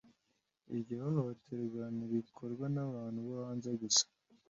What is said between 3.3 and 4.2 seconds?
hanze gusa,